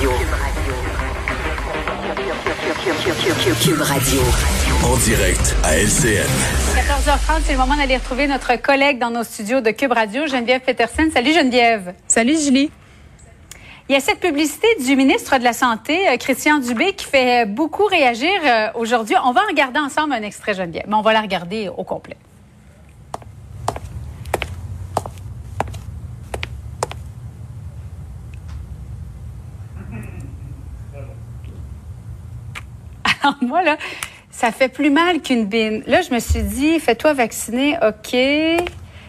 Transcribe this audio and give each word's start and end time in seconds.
Cube 0.00 0.08
Radio. 0.08 0.72
Cube 3.62 3.82
Radio. 3.82 4.20
En 4.82 4.96
direct 4.96 5.54
à 5.62 5.76
LCN. 5.76 6.24
14h30, 6.74 7.42
c'est 7.44 7.52
le 7.52 7.58
moment 7.58 7.76
d'aller 7.76 7.98
retrouver 7.98 8.26
notre 8.26 8.56
collègue 8.56 8.98
dans 8.98 9.10
nos 9.10 9.24
studios 9.24 9.60
de 9.60 9.70
Cube 9.72 9.92
Radio, 9.92 10.26
Geneviève 10.26 10.62
Peterson. 10.62 11.10
Salut 11.12 11.34
Geneviève. 11.34 11.92
Salut 12.08 12.38
Julie. 12.38 12.70
Il 13.90 13.92
y 13.92 13.96
a 13.96 14.00
cette 14.00 14.20
publicité 14.20 14.68
du 14.82 14.96
ministre 14.96 15.36
de 15.36 15.44
la 15.44 15.52
Santé, 15.52 16.08
euh, 16.08 16.16
Christian 16.16 16.60
Dubé, 16.60 16.94
qui 16.94 17.04
fait 17.04 17.44
beaucoup 17.44 17.84
réagir 17.84 18.30
euh, 18.42 18.68
aujourd'hui. 18.76 19.16
On 19.22 19.32
va 19.32 19.42
regarder 19.42 19.80
ensemble 19.80 20.14
un 20.14 20.22
extrait, 20.22 20.54
Geneviève, 20.54 20.86
mais 20.88 20.94
on 20.94 21.02
va 21.02 21.12
la 21.12 21.20
regarder 21.20 21.68
au 21.68 21.84
complet. 21.84 22.16
Alors 33.22 33.36
moi, 33.42 33.62
là, 33.62 33.76
ça 34.30 34.52
fait 34.52 34.68
plus 34.68 34.90
mal 34.90 35.20
qu'une 35.20 35.46
bine. 35.46 35.82
Là, 35.86 36.02
je 36.02 36.12
me 36.14 36.20
suis 36.20 36.42
dit, 36.42 36.78
fais-toi 36.80 37.12
vacciner, 37.14 37.76
OK. 37.86 38.16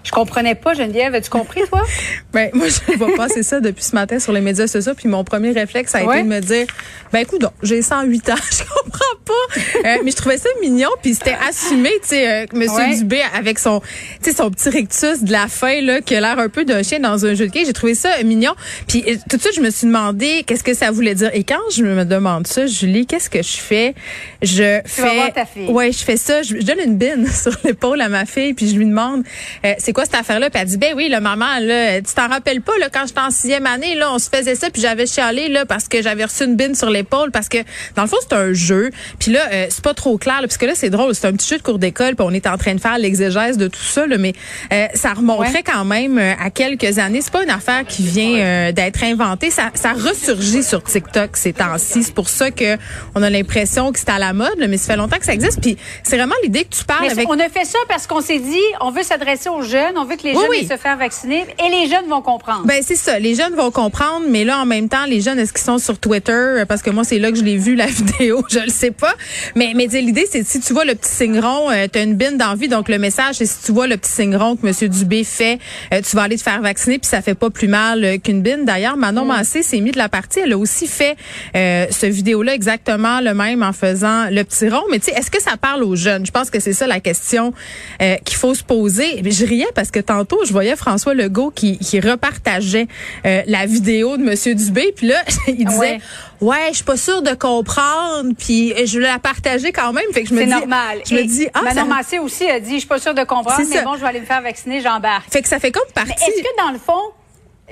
Je 0.03 0.09
comprenais 0.11 0.55
pas, 0.55 0.73
Geneviève. 0.73 1.13
As-tu 1.13 1.29
compris, 1.29 1.61
toi? 1.69 1.83
ben, 2.33 2.49
moi, 2.55 2.65
je 2.67 2.97
vois 2.97 3.15
passer 3.15 3.43
ça 3.43 3.59
depuis 3.59 3.83
ce 3.83 3.93
matin 3.95 4.17
sur 4.19 4.33
les 4.33 4.41
médias 4.41 4.65
sociaux. 4.65 4.93
Puis 4.97 5.07
mon 5.07 5.23
premier 5.23 5.51
réflexe 5.51 5.93
a 5.93 6.03
Ouais. 6.03 6.21
été 6.21 6.27
de 6.27 6.33
me 6.33 6.39
dire, 6.39 6.65
ben, 7.13 7.19
écoute, 7.19 7.41
donc, 7.41 7.53
j'ai 7.61 7.83
108 7.83 8.29
ans. 8.31 8.35
Je 8.51 8.63
comprends 8.63 9.15
pas. 9.23 9.61
Euh, 9.85 9.97
mais 10.03 10.11
je 10.11 10.15
trouvais 10.15 10.37
ça 10.37 10.49
mignon. 10.61 10.89
Puis 11.01 11.15
c'était 11.15 11.35
assumé, 11.47 11.89
tu 12.01 12.09
sais, 12.09 12.27
euh, 12.43 12.45
Monsieur 12.53 12.71
Ouais. 12.77 12.95
Dubé 12.95 13.21
avec 13.35 13.59
son, 13.59 13.81
tu 14.23 14.29
sais, 14.31 14.35
son 14.35 14.49
petit 14.49 14.69
rictus 14.69 15.23
de 15.23 15.31
la 15.31 15.47
fin, 15.47 15.81
là, 15.81 16.01
qui 16.01 16.15
a 16.15 16.21
l'air 16.21 16.39
un 16.39 16.49
peu 16.49 16.65
d'un 16.65 16.83
chien 16.83 16.99
dans 16.99 17.25
un 17.25 17.33
jeu 17.33 17.47
de 17.47 17.51
quai. 17.51 17.65
J'ai 17.65 17.73
trouvé 17.73 17.95
ça 17.95 18.09
mignon. 18.23 18.53
Puis 18.87 19.03
euh, 19.07 19.15
tout 19.29 19.37
de 19.37 19.41
suite, 19.41 19.55
je 19.55 19.61
me 19.61 19.69
suis 19.69 19.87
demandé 19.87 20.43
qu'est-ce 20.45 20.63
que 20.63 20.73
ça 20.73 20.91
voulait 20.91 21.15
dire. 21.15 21.29
Et 21.33 21.43
quand 21.43 21.59
je 21.75 21.83
me 21.83 22.05
demande 22.05 22.47
ça, 22.47 22.65
Julie, 22.65 23.05
qu'est-ce 23.05 23.29
que 23.29 23.41
je 23.41 23.57
fais? 23.57 23.93
Je 24.41 24.79
Tu 24.81 25.01
vas 25.01 25.07
fais. 25.09 25.15
voir 25.15 25.33
ta 25.33 25.45
fille. 25.45 25.67
Ouais, 25.67 25.91
je 25.91 25.99
fais 26.03 26.17
ça. 26.17 26.41
Je, 26.43 26.55
je 26.59 26.65
donne 26.65 26.79
une 26.83 26.97
bine 26.97 27.27
sur 27.31 27.51
l'épaule 27.63 28.01
à 28.01 28.09
ma 28.09 28.25
fille, 28.25 28.53
puis 28.53 28.69
je 28.69 28.75
lui 28.75 28.85
demande, 28.85 29.23
euh, 29.65 29.73
c'est 29.77 29.93
quoi 29.93 30.05
cette 30.05 30.15
affaire-là? 30.15 30.49
Puis 30.49 30.61
elle 30.61 30.67
dit, 30.67 30.77
ben 30.77 30.93
oui, 30.95 31.09
le 31.09 31.19
maman, 31.19 31.59
là, 31.59 32.01
tu 32.01 32.13
t'en 32.13 32.27
rappelles 32.27 32.61
pas, 32.61 32.77
là, 32.79 32.89
quand 32.91 33.05
j'étais 33.07 33.19
en 33.19 33.31
sixième 33.31 33.65
année, 33.65 33.95
là, 33.95 34.13
on 34.13 34.19
se 34.19 34.29
faisait 34.29 34.55
ça, 34.55 34.69
puis 34.69 34.81
j'avais 34.81 35.05
chialé, 35.05 35.49
là, 35.49 35.65
parce 35.65 35.87
que 35.87 36.01
j'avais 36.01 36.25
reçu 36.25 36.43
une 36.45 36.55
bine 36.55 36.75
sur 36.75 36.89
l'épaule, 36.89 37.31
parce 37.31 37.49
que, 37.49 37.57
dans 37.95 38.03
le 38.03 38.07
fond, 38.07 38.17
c'est 38.21 38.35
un 38.35 38.53
jeu. 38.53 38.89
Puis 39.19 39.31
là, 39.31 39.41
euh, 39.51 39.67
c'est 39.71 39.83
pas 39.83 39.93
trop 39.93 40.17
clair, 40.17 40.35
là, 40.41 40.47
parce 40.47 40.57
que 40.57 40.65
là, 40.65 40.73
c'est 40.75 40.89
drôle, 40.89 41.15
c'est 41.15 41.27
un 41.27 41.33
petit 41.33 41.47
jeu 41.47 41.57
de 41.57 41.63
cours 41.63 41.79
d'école, 41.79 42.15
puis 42.15 42.25
on 42.27 42.31
est 42.31 42.47
en 42.47 42.57
train 42.57 42.75
de 42.75 42.79
faire 42.81 42.97
l'exégèse 42.97 43.57
de 43.57 43.67
tout 43.67 43.79
ça, 43.81 44.05
là, 44.07 44.17
mais 44.17 44.33
euh, 44.73 44.87
ça 44.93 45.13
remonterait 45.13 45.51
Ouais. 45.51 45.63
quand 45.63 45.85
même 45.85 46.17
euh, 46.17 46.33
à 46.39 46.49
quelques 46.49 46.97
années. 46.99 47.21
C'est 47.21 47.31
pas 47.31 47.43
une 47.43 47.49
affaire 47.49 47.85
qui 47.87 48.03
vient 48.03 48.35
euh, 48.39 48.71
d'être 48.71 49.03
inventée. 49.03 49.49
Ça, 49.51 49.71
ça 49.73 49.93
ressurgit 49.93 50.63
sur 50.63 50.83
TikTok 50.83 51.35
ces 51.37 51.53
temps-ci. 51.53 52.03
C'est 52.03 52.13
pour 52.13 52.29
ça 52.29 52.51
que 52.51 52.77
on 53.15 53.23
a 53.23 53.29
l'impression 53.29 53.91
que 53.91 53.99
c'est 53.99 54.09
à 54.09 54.19
la 54.19 54.33
mode, 54.33 54.57
là, 54.57 54.67
mais 54.67 54.77
ça 54.77 54.93
fait 54.93 54.97
longtemps 54.97 55.17
que 55.17 55.25
ça 55.25 55.33
existe. 55.33 55.61
Puis 55.61 55.77
c'est 56.03 56.17
vraiment 56.17 56.35
l'idée 56.43 56.63
que 56.63 56.75
tu 56.75 56.83
parles 56.83 57.01
Mais 57.05 57.11
avec. 57.11 57.29
on 57.29 57.39
a 57.39 57.49
fait 57.49 57.65
ça 57.65 57.79
parce 57.87 58.07
qu'on 58.07 58.21
s'est 58.21 58.39
dit, 58.39 58.59
on 58.81 58.91
veut 58.91 59.03
s'adresser 59.03 59.49
aux 59.49 59.61
jeunes, 59.61 59.97
on 59.97 60.05
veut 60.05 60.15
que 60.15 60.23
les 60.23 60.31
Oui, 60.35 60.41
jeunes 60.41 60.49
oui. 60.61 60.67
se 60.69 60.77
faire 60.77 60.97
vacciner 60.97 61.45
et 61.63 61.69
les 61.69 61.89
jeunes 61.89 62.07
vont 62.09 62.21
comprendre. 62.21 62.65
Ben 62.65 62.81
c'est 62.85 62.95
ça, 62.95 63.19
les 63.19 63.35
jeunes 63.35 63.55
vont 63.55 63.71
comprendre, 63.71 64.25
mais 64.27 64.43
là 64.43 64.59
en 64.59 64.65
même 64.65 64.89
temps, 64.89 65.05
les 65.05 65.21
jeunes 65.21 65.39
est-ce 65.39 65.53
qu'ils 65.53 65.61
sont 65.63 65.77
sur 65.77 65.99
Twitter? 65.99 66.63
Parce 66.67 66.81
que 66.81 66.89
moi 66.89 67.03
c'est 67.03 67.19
là 67.19 67.31
que 67.31 67.37
je 67.37 67.43
l'ai 67.43 67.57
vu 67.57 67.75
la 67.75 67.85
vidéo, 67.87 68.43
je 68.49 68.59
le 68.59 68.69
sais 68.69 68.91
pas. 68.91 69.13
Mais 69.55 69.60
mais 69.75 69.85
tu 69.85 69.91
sais, 69.91 70.01
l'idée 70.01 70.27
c'est 70.29 70.45
si 70.45 70.59
tu 70.59 70.73
vois 70.73 70.85
le 70.85 70.95
petit 70.95 71.11
signe 71.11 71.39
rond, 71.39 71.69
euh, 71.69 71.87
tu 71.91 71.99
as 71.99 72.03
une 72.03 72.15
bine 72.15 72.37
d'envie 72.37 72.67
donc 72.67 72.89
le 72.89 72.97
message 72.97 73.35
c'est 73.35 73.45
si 73.45 73.63
tu 73.63 73.71
vois 73.71 73.87
le 73.87 73.97
petit 73.97 74.11
signe 74.11 74.35
rond 74.35 74.55
que 74.55 74.65
monsieur 74.65 74.89
Dubé 74.89 75.23
fait, 75.23 75.59
euh, 75.93 76.01
tu 76.01 76.15
vas 76.15 76.23
aller 76.23 76.37
te 76.37 76.43
faire 76.43 76.61
vacciner 76.61 76.99
puis 76.99 77.07
ça 77.09 77.21
fait 77.21 77.35
pas 77.35 77.49
plus 77.49 77.67
mal 77.67 78.03
euh, 78.03 78.17
qu'une 78.17 78.41
bine. 78.41 78.65
D'ailleurs, 78.65 78.97
Manon 78.97 79.25
Massé 79.25 79.63
s'est 79.63 79.79
mis 79.79 79.91
de 79.91 79.97
la 79.97 80.09
partie, 80.09 80.39
elle 80.39 80.53
a 80.53 80.57
aussi 80.57 80.87
fait 80.87 81.15
euh, 81.55 81.85
ce 81.91 82.05
vidéo 82.05 82.43
là 82.43 82.53
exactement 82.53 83.21
le 83.21 83.33
même 83.33 83.63
en 83.63 83.73
faisant 83.73 84.29
le 84.29 84.43
petit 84.43 84.69
rond, 84.69 84.83
mais 84.89 84.99
tu 84.99 85.05
sais, 85.05 85.11
est-ce 85.17 85.31
que 85.31 85.41
ça 85.41 85.57
parle 85.57 85.83
aux 85.83 85.95
jeunes? 85.95 86.25
Je 86.25 86.31
pense 86.31 86.49
que 86.49 86.59
c'est 86.59 86.73
ça 86.73 86.87
la 86.87 86.99
question 86.99 87.53
euh, 88.01 88.15
qu'il 88.25 88.37
faut 88.37 88.53
se 88.53 88.63
poser. 88.63 89.21
Mais 89.23 89.31
je 89.31 89.45
riais 89.45 89.67
parce 89.75 89.91
que 89.91 89.99
tantôt 89.99 90.39
je 90.45 90.51
voyais 90.51 90.75
François 90.75 91.13
Legault 91.13 91.51
qui, 91.51 91.77
qui 91.77 91.99
repartageait 91.99 92.87
euh, 93.25 93.41
la 93.47 93.65
vidéo 93.65 94.17
de 94.17 94.23
Monsieur 94.23 94.55
Dubé, 94.55 94.93
puis 94.95 95.07
là 95.07 95.21
il 95.47 95.65
disait 95.65 95.79
Ouais. 95.79 95.99
Ouais, 96.41 96.67
je 96.71 96.75
suis 96.75 96.83
pas 96.83 96.97
sûre 96.97 97.21
de 97.21 97.33
comprendre, 97.33 98.33
puis 98.37 98.73
je 98.85 98.97
veux 98.97 99.03
la 99.03 99.19
partager 99.19 99.71
quand 99.71 99.93
même. 99.93 100.05
Fait 100.13 100.23
que 100.23 100.29
je 100.29 100.33
me 100.33 100.39
C'est 100.39 100.45
dis, 100.45 100.51
normal. 100.51 100.99
Je 101.09 101.15
me 101.15 101.23
dis 101.23 101.47
ah 101.53 101.61
Manon 101.61 101.75
ça- 101.81 101.85
Massé 101.85 102.19
aussi 102.19 102.49
a 102.49 102.59
dit, 102.59 102.73
je 102.75 102.79
suis 102.79 102.87
pas 102.87 102.99
sûre 102.99 103.13
de 103.13 103.23
comprendre, 103.23 103.61
mais 103.69 103.83
bon, 103.83 103.95
je 103.95 104.01
vais 104.01 104.07
aller 104.07 104.19
me 104.21 104.25
faire 104.25 104.41
vacciner, 104.41 104.81
j'embarque. 104.81 105.31
fait 105.31 105.41
que 105.41 105.47
ça 105.47 105.59
fait 105.59 105.71
comme 105.71 105.83
partie. 105.93 106.11
est-ce 106.11 106.41
que 106.41 106.57
dans 106.65 106.71
le 106.71 106.79
fond, 106.79 107.01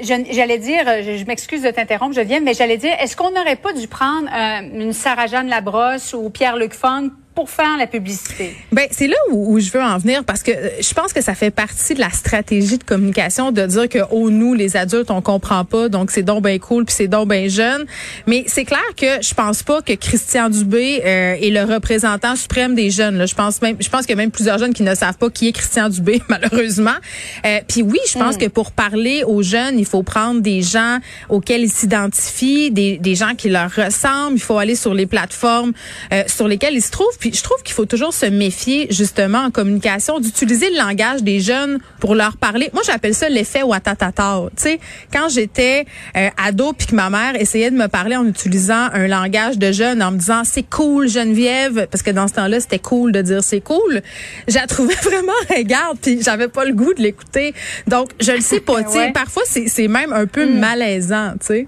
j'allais 0.02 0.58
dire, 0.60 0.84
euh, 0.88 1.02
je, 1.06 1.18
je 1.18 1.26
m'excuse 1.26 1.62
de 1.62 1.72
t'interrompre, 1.72 2.16
je 2.16 2.22
viens, 2.22 2.40
mais 2.40 2.54
j'allais 2.54 2.78
dire, 2.78 2.94
est-ce 3.00 3.16
qu'on 3.18 3.32
n'aurait 3.32 3.56
pas 3.58 3.74
dû 3.74 3.88
prendre 3.88 4.28
euh, 4.34 4.62
une 4.82 4.94
Sarah-Jeanne 4.94 5.48
Labrosse 5.50 6.14
ou 6.14 6.30
Pierre-Luc 6.30 6.74
Funk 6.74 7.10
pour 7.40 7.50
faire 7.50 7.78
la 7.78 7.88
publicité? 7.88 8.54
Ben 8.74 8.90
c'est 8.92 9.08
là 9.08 9.16
où, 9.32 9.54
où 9.54 9.60
je 9.62 9.72
veux 9.72 9.82
en 9.82 9.98
venir 9.98 10.26
parce 10.26 10.44
que 10.44 10.52
euh, 10.52 10.70
je 10.82 10.94
pense 10.94 11.14
que 11.14 11.22
ça 11.22 11.36
fait 11.36 11.52
partie 11.52 11.94
de 11.94 12.02
la 12.02 12.10
stratégie 12.10 12.78
de 12.78 12.84
communication 12.84 13.54
de 13.54 13.66
dire 13.66 13.88
que 13.88 14.00
oh 14.12 14.30
nous 14.30 14.54
les 14.54 14.76
adultes 14.76 15.10
on 15.10 15.22
comprend 15.22 15.64
pas 15.64 15.88
donc 15.88 16.12
c'est 16.12 16.22
donc 16.22 16.44
ben 16.44 16.60
cool 16.60 16.84
puis 16.84 16.94
c'est 16.94 17.08
donc 17.08 17.30
ben 17.30 17.50
jeune. 17.50 17.86
Mais 18.28 18.44
c'est 18.48 18.66
clair 18.66 18.84
que 18.98 19.22
je 19.22 19.34
pense 19.34 19.64
pas 19.64 19.82
que 19.82 19.94
Christian 19.94 20.50
Dubé 20.50 21.02
euh, 21.06 21.36
est 21.40 21.50
le 21.50 21.64
représentant 21.64 22.36
suprême 22.36 22.76
des 22.76 22.90
jeunes 22.90 23.18
là. 23.18 23.26
je 23.26 23.36
pense 23.36 23.62
même 23.62 23.78
je 23.80 23.88
pense 23.88 24.02
qu'il 24.02 24.18
y 24.18 24.20
a 24.20 24.22
même 24.22 24.32
plusieurs 24.32 24.58
jeunes 24.58 24.74
qui 24.74 24.84
ne 24.84 24.94
savent 24.94 25.18
pas 25.18 25.30
qui 25.30 25.48
est 25.48 25.54
Christian 25.54 25.88
Dubé 25.88 26.22
malheureusement. 26.28 27.00
Euh, 27.46 27.60
puis 27.70 27.84
oui 27.84 28.00
je 28.12 28.20
pense 28.20 28.36
que 28.36 28.48
pour 28.48 28.74
parler 28.74 29.24
aux 29.26 29.44
jeunes 29.44 29.80
il 29.80 29.86
faut 29.86 30.04
prendre 30.04 30.42
des 30.42 30.62
gens 30.62 30.98
auxquels 31.30 31.62
ils 31.62 31.72
s'identifient 31.72 32.70
des, 32.72 32.98
des 32.98 33.16
gens 33.16 33.34
qui 33.34 33.48
leur 33.48 33.72
ressemblent. 33.72 34.36
Il 34.36 34.42
faut 34.42 34.58
aller 34.58 34.76
sur 34.76 34.94
les 34.94 35.06
plateformes 35.06 35.72
euh, 36.12 36.24
sur 36.28 36.50
lesquelles 36.50 36.74
ils 36.74 36.82
se 36.82 36.92
trouvent. 36.92 37.18
Puis 37.18 37.29
je 37.34 37.44
trouve 37.44 37.62
qu'il 37.64 37.74
faut 37.74 37.86
toujours 37.86 38.14
se 38.14 38.26
méfier 38.26 38.88
justement 38.90 39.40
en 39.40 39.52
communication 39.52 40.20
d'utiliser 40.20 40.70
le 40.70 40.78
langage 40.78 41.24
des 41.24 41.40
jeunes 41.40 41.80
pour 42.00 42.16
leur 42.16 42.38
parler. 42.38 42.70
Moi, 42.74 42.82
j'appelle 42.86 43.14
ça 43.14 43.30
l'effet 43.30 43.64
watatata. 43.64 44.42
Tu 44.56 44.64
sais, 44.64 44.80
quand 45.14 45.30
j'étais 45.30 45.86
euh, 46.16 46.30
ado 46.38 46.74
puis 46.74 46.88
que 46.88 46.96
ma 46.96 47.10
mère 47.10 47.36
essayait 47.36 47.72
de 47.72 47.76
me 47.76 47.88
parler 47.88 48.16
en 48.16 48.26
utilisant 48.26 48.90
un 48.94 49.08
langage 49.08 49.58
de 49.58 49.72
jeune 49.72 50.02
en 50.02 50.12
me 50.12 50.18
disant 50.18 50.44
c'est 50.44 50.64
cool 50.64 51.08
Geneviève 51.08 51.88
parce 51.92 52.04
que 52.04 52.12
dans 52.12 52.28
ce 52.28 52.34
temps-là, 52.34 52.60
c'était 52.60 52.80
cool 52.80 53.12
de 53.12 53.22
dire 53.22 53.44
c'est 53.44 53.62
cool. 53.62 54.02
Je 54.48 54.56
la 54.56 54.68
trouvais 54.68 54.96
vraiment 55.04 55.32
regarde 55.50 55.98
puis 56.02 56.22
j'avais 56.22 56.48
pas 56.48 56.66
le 56.66 56.74
goût 56.74 56.94
de 56.94 57.02
l'écouter. 57.02 57.54
Donc, 57.88 58.10
je 58.20 58.32
le 58.32 58.42
sais 58.42 58.60
pas, 58.62 58.84
tu 58.84 58.92
sais, 58.92 59.12
parfois 59.12 59.44
c'est 59.46 59.68
c'est 59.68 59.88
même 59.88 60.14
un 60.14 60.26
peu 60.26 60.46
malaisant, 60.48 61.34
tu 61.40 61.48
sais. 61.48 61.68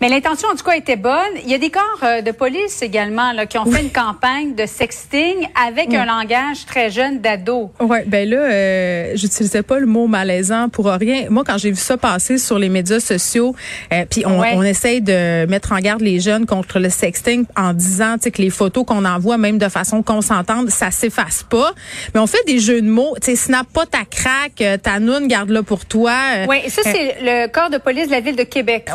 Mais 0.00 0.08
l'intention, 0.08 0.48
en 0.52 0.56
tout 0.56 0.64
cas, 0.64 0.76
était 0.76 0.96
bonne. 0.96 1.14
Il 1.44 1.50
y 1.50 1.54
a 1.54 1.58
des 1.58 1.70
corps 1.70 1.82
euh, 2.02 2.20
de 2.22 2.30
police 2.32 2.82
également 2.82 3.32
là, 3.32 3.46
qui 3.46 3.58
ont 3.58 3.64
fait 3.66 3.82
une 3.82 3.90
campagne 3.92 4.54
de 4.54 4.66
sexting 4.66 5.48
avec 5.66 5.92
un 5.94 6.04
langage 6.04 6.66
très 6.66 6.90
jeune 6.90 7.20
d'ado. 7.20 7.70
Ouais, 7.80 8.04
ben 8.06 8.28
là, 8.28 8.36
euh, 8.38 9.12
j'utilisais 9.14 9.62
pas 9.62 9.78
le 9.78 9.86
mot 9.86 10.06
malaisant 10.06 10.68
pour 10.68 10.86
rien. 10.86 11.26
Moi, 11.30 11.44
quand 11.46 11.58
j'ai 11.58 11.70
vu 11.70 11.76
ça 11.80 11.96
passer 11.96 12.38
sur 12.38 12.58
les 12.58 12.68
médias 12.68 13.00
sociaux, 13.00 13.54
euh, 13.92 14.04
puis 14.10 14.24
on, 14.26 14.40
Ouais. 14.40 14.52
on 14.54 14.62
essaye 14.62 15.00
de 15.00 15.46
mettre 15.46 15.72
en 15.72 15.78
garde 15.78 16.00
les 16.02 16.18
jeunes 16.20 16.44
contre 16.46 16.78
le 16.80 16.90
sexting 16.90 17.44
en 17.56 17.72
disant, 17.72 18.14
tu 18.16 18.24
sais, 18.24 18.30
que 18.30 18.42
les 18.42 18.50
photos 18.50 18.84
qu'on 18.84 19.04
envoie, 19.04 19.38
même 19.38 19.58
de 19.58 19.68
façon 19.68 20.02
consentante, 20.02 20.70
ça 20.70 20.90
s'efface 20.90 21.44
pas. 21.48 21.72
Mais 22.14 22.20
on 22.20 22.26
fait 22.26 22.44
des 22.46 22.58
jeux 22.58 22.82
de 22.82 22.88
mots, 22.88 23.14
tu 23.22 23.30
sais, 23.30 23.36
snap 23.36 23.66
pas 23.72 23.86
ta 23.86 24.04
craque, 24.04 24.60
euh, 24.60 24.76
ta 24.76 24.98
noune, 24.98 25.28
garde-la 25.28 25.62
pour 25.62 25.86
toi. 25.86 26.12
Euh, 26.36 26.46
Oui, 26.48 26.68
ça, 26.68 26.82
c'est 26.84 27.16
le 27.22 27.46
corps 27.48 27.70
de 27.70 27.78
police 27.78 28.06
de 28.06 28.12
la 28.12 28.20
ville 28.20 28.36
de 28.36 28.42
Québec. 28.42 28.88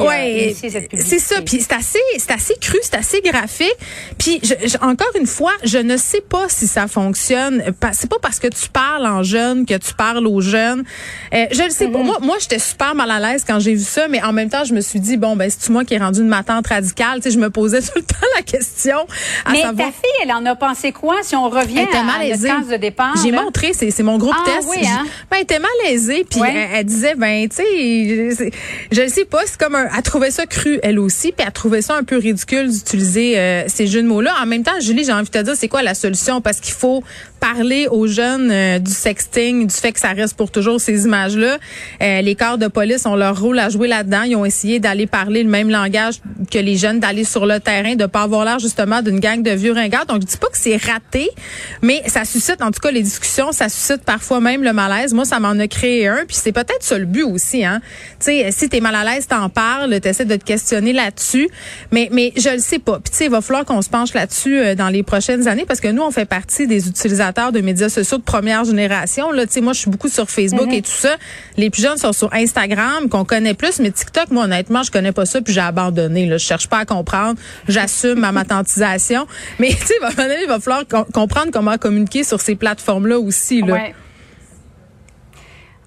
qui 0.59 0.69
cette 0.71 0.89
publicité. 0.89 1.19
C'est 1.19 1.36
ça, 1.36 1.42
puis 1.42 1.60
c'est 1.62 1.74
assez, 1.74 2.00
c'est 2.18 2.31
assez 2.31 2.56
cru, 2.60 2.77
c'est 2.81 2.95
assez 2.95 3.21
graphique. 3.21 3.74
Puis 4.18 4.39
je- 4.44 4.68
je- 4.68 4.77
encore 4.81 5.12
une 5.19 5.27
fois, 5.27 5.51
je 5.63 5.77
ne 5.77 5.98
sais 5.98 6.21
pas 6.21 6.45
si 6.50 6.68
ça 6.68 6.88
fonctionne. 6.88 7.63
C'est 7.94 8.10
pas 8.10 8.18
parce 8.21 8.39
que 8.39 8.48
tu 8.48 8.69
parles 8.69 9.06
en 9.06 9.24
jeune 9.24 9.66
que 9.66 9.75
tu 9.75 9.94
parles 9.94 10.25
aux 10.27 10.42
jeunes. 10.42 10.83
Euh, 11.33 11.45
je 11.51 11.63
le 11.63 11.69
sais 11.69 11.88
Mm-hmm. 11.88 11.92
pas. 11.92 11.98
Moi, 12.04 12.18
moi, 12.21 12.38
j'étais 12.39 12.60
super 12.60 12.94
mal 12.95 13.10
à 13.12 13.19
l'aise 13.19 13.44
quand 13.48 13.60
j'ai 13.60 13.74
vu 13.74 13.83
ça, 13.83 14.07
mais 14.07 14.21
en 14.24 14.33
même 14.33 14.50
temps, 14.50 14.63
je 14.63 14.74
me 14.74 14.81
suis 14.81 15.00
dit 15.00 15.18
bon, 15.18 15.36
ben 15.36 15.50
c'est 15.50 15.69
moi 15.69 15.83
qui 15.86 15.94
est 15.94 15.98
rendu 16.00 16.19
une 16.21 16.27
matante 16.27 16.68
radicale? 16.68 17.18
Tu 17.18 17.24
sais, 17.24 17.31
je 17.31 17.39
me 17.39 17.50
posais 17.50 17.81
tout 17.81 17.92
le 17.95 18.01
temps 18.04 18.16
la 18.36 18.42
question 18.44 18.98
à 19.45 19.51
Mais 19.51 19.62
savoir. 19.62 19.88
ta 19.88 19.94
fille, 19.94 20.12
elle 20.24 20.31
en 20.31 20.45
a 20.45 20.56
pensé 20.56 20.92
quoi 20.92 21.16
si 21.24 21.36
on 21.36 21.50
revient 21.50 21.80
à, 21.94 22.00
à 22.00 22.04
notre 22.27 22.44
case 22.44 22.68
de 22.69 22.77
départ? 22.77 23.13
J'ai 23.24 23.31
montré, 23.31 23.74
c'est 23.74 24.04
mon 24.04 24.18
groupe 24.18 24.36
Ah, 24.38 24.44
test. 24.45 24.68
oui, 24.69 24.86
hein? 24.86 25.06
Ben, 25.31 25.38
elle 25.38 25.44
était 25.44 25.60
malaisée, 25.60 26.25
puis 26.30 26.39
Ouais. 26.42 26.54
elle, 26.54 26.69
elle 26.80 26.86
disait, 26.86 27.16
ben, 27.16 27.48
tu 27.50 27.56
sais, 27.57 28.51
je 28.92 29.01
ne 29.01 29.07
sais 29.07 29.25
pas, 29.25 29.39
c'est 29.45 29.57
comme 29.60 29.75
un, 29.75 29.88
elle 29.95 30.04
trouvait 30.04 30.31
ça 30.31 30.45
cru, 30.45 30.58
elle 30.83 31.00
aussi, 31.00 31.31
puis 31.31 31.45
elle 31.45 31.53
trouvait 31.53 31.81
ça 31.81 31.95
un 31.95 32.03
peu 32.03 32.17
ridicule 32.17 32.71
d'utiliser 32.71 33.39
euh, 33.39 33.63
ces 33.67 33.88
jeux 33.88 34.01
de 34.01 34.07
mots-là. 34.07 34.33
En 34.41 34.45
même 34.45 34.63
temps, 34.63 34.79
Julie, 34.79 35.03
j'ai 35.03 35.13
envie 35.13 35.29
de 35.29 35.29
te 35.29 35.44
dire, 35.44 35.56
c'est 35.56 35.67
quoi 35.67 35.83
la 35.83 35.94
solution? 35.94 36.41
Parce 36.41 36.59
qu'il 36.59 36.73
faut 36.73 37.03
parler 37.39 37.88
aux 37.89 38.07
jeunes 38.07 38.51
euh, 38.51 38.80
du 38.80 38.91
sexting, 38.91 39.68
du 39.68 39.74
fait 39.74 39.91
que 39.91 40.00
ça 40.00 40.09
reste 40.09 40.36
pour 40.36 40.51
toujours 40.51 40.80
ces 40.80 41.06
images-là. 41.06 41.57
Euh, 42.01 42.21
les 42.21 42.36
corps 42.36 42.57
de 42.57 42.68
police 42.68 43.06
ont 43.06 43.15
leur 43.15 43.39
rôle 43.39 43.59
à 43.59 43.69
jouer 43.69 43.88
là-dedans. 43.88 44.24
Ils 44.24 44.36
ont 44.36 44.45
essayé 44.45 44.80
d'aller 44.80 45.07
parler 45.07 45.44
le 45.44 45.50
même 45.50 45.69
langage 45.69 46.15
que 46.51 46.59
les 46.59 46.77
jeunes, 46.77 47.00
d'aller 47.00 47.24
sur 47.24 47.45
le 47.45 47.59
terrain, 47.59 47.95
de 47.95 48.06
pas 48.06 48.24
avoir 48.24 48.45
l'air 48.45 48.59
justement 48.59 49.01
d'une 49.01 49.19
gang 49.19 49.41
de 49.41 49.51
vieux 49.51 49.71
ringards. 49.71 50.06
Donc, 50.06 50.21
je 50.21 50.27
dis 50.27 50.38
pas 50.38 50.47
que 50.47 50.57
c'est 50.57 50.77
raté, 50.77 51.30
mais 51.81 52.03
ça 52.07 52.25
suscite 52.25 52.62
en 52.62 52.71
tout 52.71 52.80
cas 52.81 52.91
les 52.91 53.03
discussions, 53.03 53.51
ça 53.51 53.69
suscite 53.69 54.03
parfois 54.03 54.42
même 54.42 54.63
le 54.63 54.74
malaise. 54.74 55.13
Moi, 55.13 55.25
ça 55.25 55.39
m'en 55.39 55.57
a 55.57 55.68
créé 55.68 56.07
un, 56.07 56.25
puis 56.27 56.38
c'est 56.39 56.51
peut-être 56.51 56.83
ça 56.83 56.97
le 56.97 57.06
but 57.06 57.24
aussi. 57.24 57.63
Hein. 57.63 57.81
Tu 58.19 58.25
sais, 58.25 58.51
si 58.51 58.69
t'es 58.69 58.81
mal 58.81 58.95
à 58.95 59.03
l'aise, 59.03 59.27
t'en 59.27 59.50
parles, 59.50 60.00
t'essaies 60.01 60.25
de 60.25 60.35
te 60.35 60.44
questionner 60.44 60.94
là-dessus, 60.94 61.50
mais 61.92 62.09
mais 62.12 62.33
je 62.35 62.50
le 62.50 62.59
sais 62.59 62.80
pas. 62.80 63.00
Puis 63.00 63.12
tu 63.12 63.18
sais, 63.18 63.25
il 63.25 63.31
va 63.31 63.42
falloir 63.42 63.65
qu'on 63.65 63.81
se 63.81 63.89
penche 63.89 64.13
là-dessus 64.13 64.59
euh, 64.59 64.75
dans 64.75 64.89
les 64.89 65.03
prochaines 65.03 65.47
années 65.47 65.65
parce 65.65 65.80
que 65.80 65.88
nous, 65.88 66.01
on 66.01 66.12
fait 66.12 66.25
partie 66.25 66.68
des 66.68 66.88
utilisateurs 66.88 67.28
de 67.33 67.61
médias 67.61 67.89
sociaux 67.89 68.17
de 68.17 68.23
première 68.23 68.63
génération. 68.65 69.31
Là, 69.31 69.45
tu 69.45 69.53
sais, 69.53 69.61
moi, 69.61 69.73
je 69.73 69.79
suis 69.79 69.89
beaucoup 69.89 70.09
sur 70.09 70.29
Facebook 70.29 70.67
et 70.73 70.81
tout 70.81 70.91
ça. 70.91 71.15
Les 71.57 71.69
plus 71.69 71.81
jeunes 71.81 71.97
sont 71.97 72.11
sur 72.13 72.33
Instagram, 72.33 73.07
qu'on 73.09 73.25
connaît 73.25 73.53
plus, 73.53 73.79
mais 73.79 73.91
TikTok, 73.91 74.31
moi, 74.31 74.43
honnêtement, 74.45 74.83
je 74.83 74.91
connais 74.91 75.11
pas 75.11 75.25
ça, 75.25 75.41
puis 75.41 75.53
j'ai 75.53 75.61
abandonné. 75.61 76.25
Là, 76.25 76.37
je 76.37 76.45
cherche 76.45 76.67
pas 76.67 76.79
à 76.79 76.85
comprendre. 76.85 77.39
J'assume 77.67 78.19
ma 78.19 78.31
matantisation, 78.31 79.27
mais 79.59 79.69
tu 79.69 79.85
sais, 79.85 79.93
il 80.01 80.47
va 80.47 80.59
falloir- 80.59 80.87
com- 80.87 81.05
comprendre 81.13 81.51
comment 81.53 81.77
communiquer 81.77 82.23
sur 82.23 82.41
ces 82.41 82.55
plateformes-là 82.55 83.19
aussi. 83.19 83.61
Là. 83.61 83.73
Ouais. 83.73 83.95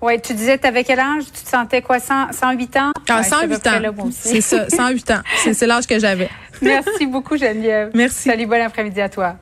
Ouais, 0.01 0.21
tu 0.21 0.35
disais, 0.35 0.59
t'avais 0.59 0.83
quel 0.83 0.99
âge? 0.99 1.23
Tu 1.33 1.45
te 1.45 1.49
sentais 1.49 1.81
quoi, 1.81 2.01
100, 2.01 2.33
108 2.33 2.77
ans? 2.77 2.93
Ah, 3.09 3.19
Ouais, 3.19 3.23
je 3.23 3.25
suis 3.27 3.35
à 3.35 3.39
peu 3.47 3.55
108 3.55 3.61
près 3.61 3.89
ans. 3.89 4.11
C'est 4.11 4.41
ça, 4.41 4.69
108 4.69 5.11
ans. 5.13 5.21
C'est 5.45 5.55
c'est 5.55 5.67
l'âge 5.69 5.87
que 5.87 5.97
j'avais. 6.01 6.29
Merci 6.63 7.07
beaucoup, 7.07 7.37
Geneviève. 7.37 7.91
Merci. 7.95 8.29
Salut, 8.29 8.47
bon 8.47 8.61
après-midi 8.61 9.01
à 9.01 9.09
toi. 9.09 9.37